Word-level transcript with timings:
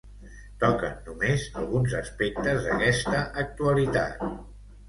toquen 0.63 0.95
només 1.09 1.45
alguns 1.63 1.93
aspectes 1.99 2.65
d'aquesta 2.65 3.21
actualitat 3.47 4.29